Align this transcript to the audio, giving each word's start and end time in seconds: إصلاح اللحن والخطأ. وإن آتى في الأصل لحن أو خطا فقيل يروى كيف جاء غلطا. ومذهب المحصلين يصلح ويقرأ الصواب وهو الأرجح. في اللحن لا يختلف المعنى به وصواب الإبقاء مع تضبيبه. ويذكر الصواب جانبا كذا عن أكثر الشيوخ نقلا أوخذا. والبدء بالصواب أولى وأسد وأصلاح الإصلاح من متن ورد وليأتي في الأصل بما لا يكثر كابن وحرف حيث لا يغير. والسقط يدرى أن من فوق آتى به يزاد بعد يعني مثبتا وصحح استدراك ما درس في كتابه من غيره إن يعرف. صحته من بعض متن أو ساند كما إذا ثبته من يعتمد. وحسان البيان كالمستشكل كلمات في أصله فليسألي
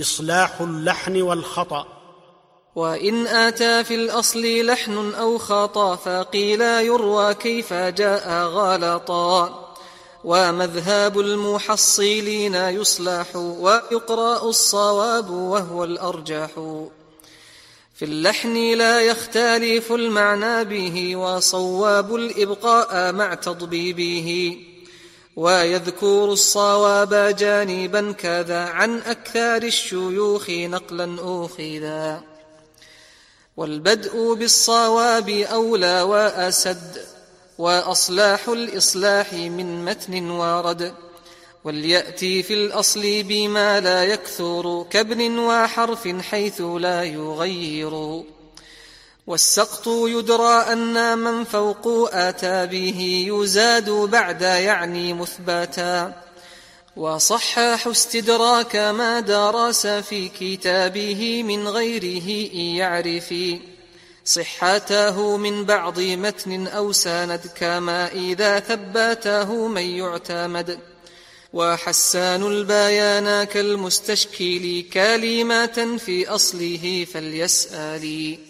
إصلاح 0.00 0.60
اللحن 0.60 1.22
والخطأ. 1.22 1.86
وإن 2.76 3.26
آتى 3.26 3.84
في 3.84 3.94
الأصل 3.94 4.66
لحن 4.66 5.14
أو 5.14 5.38
خطا 5.38 5.96
فقيل 5.96 6.60
يروى 6.60 7.34
كيف 7.34 7.72
جاء 7.72 8.44
غلطا. 8.44 9.66
ومذهب 10.24 11.20
المحصلين 11.20 12.54
يصلح 12.54 13.36
ويقرأ 13.36 14.48
الصواب 14.48 15.30
وهو 15.30 15.84
الأرجح. 15.84 16.50
في 17.94 18.04
اللحن 18.04 18.56
لا 18.56 19.00
يختلف 19.00 19.92
المعنى 19.92 20.64
به 20.64 21.16
وصواب 21.16 22.14
الإبقاء 22.14 23.12
مع 23.12 23.34
تضبيبه. 23.34 24.58
ويذكر 25.36 26.24
الصواب 26.24 27.14
جانبا 27.14 28.12
كذا 28.12 28.60
عن 28.60 28.98
أكثر 28.98 29.62
الشيوخ 29.62 30.50
نقلا 30.50 31.20
أوخذا. 31.20 32.22
والبدء 33.56 34.34
بالصواب 34.34 35.28
أولى 35.28 36.02
وأسد 36.02 37.04
وأصلاح 37.58 38.48
الإصلاح 38.48 39.32
من 39.32 39.84
متن 39.84 40.30
ورد 40.30 40.94
وليأتي 41.64 42.42
في 42.42 42.54
الأصل 42.54 43.22
بما 43.22 43.80
لا 43.80 44.04
يكثر 44.04 44.86
كابن 44.90 45.38
وحرف 45.38 46.08
حيث 46.08 46.60
لا 46.60 47.04
يغير. 47.04 48.24
والسقط 49.26 49.86
يدرى 49.86 50.72
أن 50.72 51.18
من 51.18 51.44
فوق 51.44 52.10
آتى 52.12 52.66
به 52.66 53.26
يزاد 53.28 53.90
بعد 53.90 54.42
يعني 54.42 55.12
مثبتا 55.12 56.22
وصحح 56.96 57.86
استدراك 57.86 58.76
ما 58.76 59.20
درس 59.20 59.86
في 59.86 60.28
كتابه 60.28 61.42
من 61.42 61.68
غيره 61.68 62.52
إن 62.54 62.60
يعرف. 62.60 63.34
صحته 64.24 65.36
من 65.36 65.64
بعض 65.64 66.00
متن 66.00 66.66
أو 66.66 66.92
ساند 66.92 67.40
كما 67.56 68.12
إذا 68.12 68.60
ثبته 68.60 69.68
من 69.68 69.82
يعتمد. 69.82 70.78
وحسان 71.52 72.42
البيان 72.42 73.44
كالمستشكل 73.44 74.82
كلمات 74.92 75.80
في 75.80 76.28
أصله 76.28 77.06
فليسألي 77.12 78.49